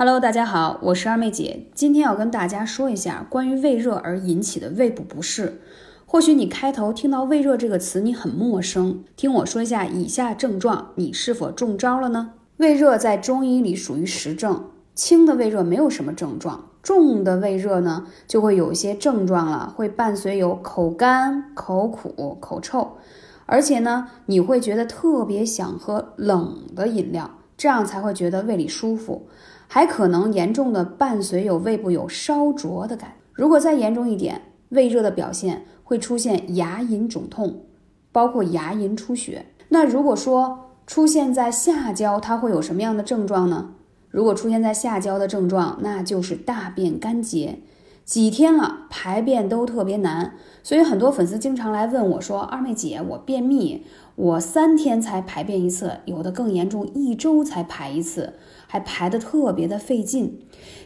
[0.00, 5.60] Hello，大家好，我是二妹姐，今天要跟大家说一下关于胃热而引起的胃部不适。
[6.06, 12.34] 或许你开头听到胃热这个词你很陌生，听我说一下以下症状，你是否中招了呢？
[12.58, 22.98] 胃热在中医里属于实症，轻的胃热没有什么症状，重的胃热呢就会有一些症状了，会伴随有口干、口苦、口臭，
[23.46, 27.28] 而且呢你会觉得特别想喝冷的饮料。
[27.58, 29.26] 这样才会觉得胃里舒服，
[29.66, 33.12] 还可能严重的伴随有胃部有烧灼的感。
[33.32, 34.40] 如果再严重一点，
[34.70, 37.64] 胃热的表现会出现牙龈肿痛，
[38.12, 39.44] 包括牙龈出血。
[39.68, 43.74] 那如果说出现在下焦，它会有什么样的症状呢？
[44.08, 47.58] 如果出现在下焦的症状，那就是大便干结。
[48.08, 60.40] 几天了，排便都特别难，所以很多粉丝经常来问我说：“二妹姐，我便秘，我三天才排便一次，有的更严重，一周才排一次，还排的特别的费劲。”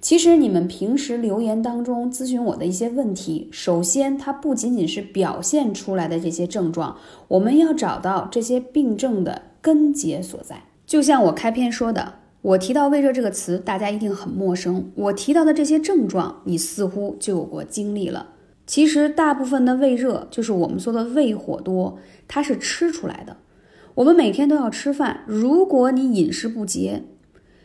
[0.00, 10.62] 其实你们平时留言当中咨询我的一些问题，首先它不仅仅是表现出来的这些症状，我们要找到这些病症的根结所在。
[10.86, 12.14] 就像我开篇说的。
[12.40, 14.90] 我提到胃热这个词，大家一定很陌生。
[14.94, 18.34] 我提到的这些症状，你似乎就有过经历了。
[18.66, 23.38] 其实，大部分的胃热就是我们说的胃火多，它是吃出来的。
[23.94, 27.02] 我们每天都要吃饭，如果你饮食不节，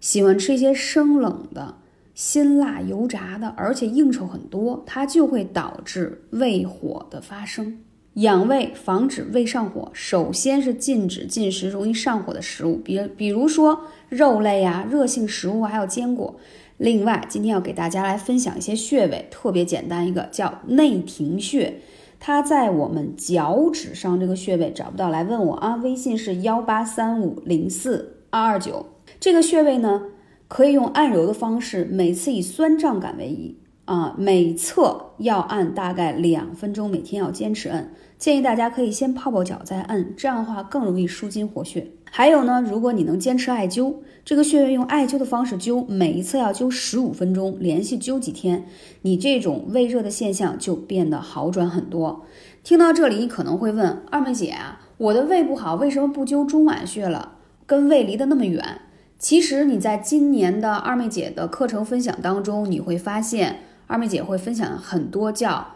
[0.00, 1.76] 喜欢吃一些生冷的、
[2.14, 7.78] 辛辣油炸的，而且应酬很多，它就会导致胃火的发生。
[8.16, 16.34] 养胃，防止胃上火，首先是禁止进食容易上火的食物，比比如说肉类呀、热性食物，还有坚果。
[16.78, 21.74] 另外，今天要给大家来分享一些穴位，特别简单，一个叫内庭穴，
[22.18, 28.86] 它在我们脚趾上这个穴位找不到，来问我啊，微信是幺八三五零四二二九。
[29.20, 30.04] 这个穴位呢，
[30.48, 33.58] 可以用按揉的方式，每次以酸胀感为宜。
[33.86, 37.92] 啊，每侧要按大概两分钟，每天要坚持按。
[38.18, 41.86] 建议大家可以先泡泡脚再按，这样的话更容易舒筋活血。
[42.10, 48.66] 还有呢，如果你能坚持艾灸这个穴位，用艾灸的方式灸，每一侧要灸十五分钟，连续灸几天，
[49.02, 52.24] 你这种胃热的现象就变得好转很多。
[52.64, 57.34] 听到这里，你可能会问二妹姐啊，我的胃不好，为什么不灸中脘穴了？
[57.66, 58.80] 跟胃离得那么远？
[59.18, 63.60] 其实你在今年的二妹姐的课程分享当中，你会发现。
[63.86, 65.66] 二妹姐会分享很多叫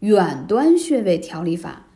[0.00, 1.86] 远端穴位调理法，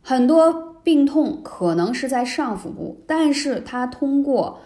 [0.00, 4.60] 很多病痛可能是在上腹部，但是它通过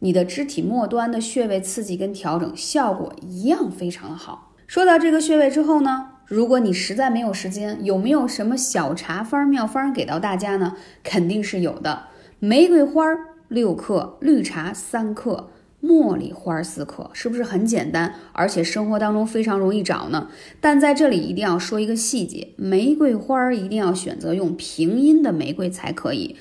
[0.00, 4.52] 你的肢体末端的穴位刺激跟调整，效果一样非常的好。
[4.66, 10.74] 说到这个穴位之后呢，如果你实在没有时间，有没有什么小茶方妙方给到大家呢？
[11.02, 12.06] 肯定是有的，
[12.40, 13.04] 玫瑰花
[13.48, 15.50] 六克，绿茶三克。
[15.86, 18.12] 茉莉花四克，是不是很简单？
[18.32, 20.28] 而且生活当中非常容易找呢。
[20.60, 26.36] 但在这里一定要说一个细节：玫瑰花一定要选择用平阴的玫瑰才可以。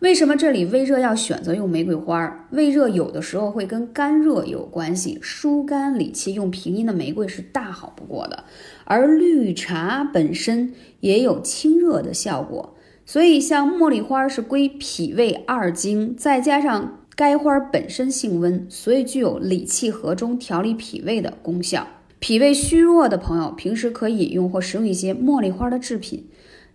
[0.00, 2.46] 为什么这里胃热要选择用玫瑰花？
[2.50, 8.44] 胃热有的时候会跟肝热有关系，疏肝理气，用平阴的玫瑰是大好不过的。
[8.84, 12.74] 而绿茶本身也有清热的效果，
[13.06, 17.00] 所以像茉莉花是归脾胃二经，再加上。
[17.16, 21.86] 该花本身性温，所以具有理气和中、调理脾胃的功效。
[22.18, 26.26] 脾胃虚弱的朋友，平时可以饮用或食用一些茉莉花的制品，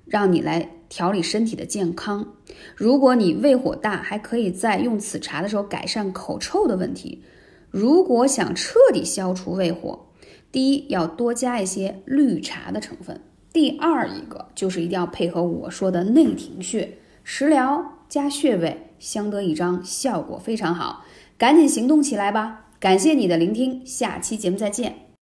[0.05, 2.35] 让你来调理身体的健康。
[2.75, 7.23] 如果你胃火大，还可以在用此茶的时候改善口臭的问题。
[7.69, 10.07] 如果想彻底消除胃火，
[10.51, 13.19] 第一要多加一些绿茶的成分，
[13.51, 17.98] 第二一个就是一定要配合我说的内庭穴食疗。
[18.09, 21.05] 加穴位相得益彰，效果非常好，
[21.37, 22.65] 赶紧行动起来吧！
[22.79, 25.08] 感谢你的聆听，下期节目再见。